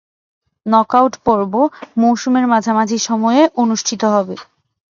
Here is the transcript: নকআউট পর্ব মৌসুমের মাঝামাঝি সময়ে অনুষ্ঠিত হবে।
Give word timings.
নকআউট 0.65 1.13
পর্ব 1.25 1.53
মৌসুমের 1.97 2.45
মাঝামাঝি 2.47 2.97
সময়ে 3.07 3.41
অনুষ্ঠিত 3.61 4.01
হবে। 4.15 4.35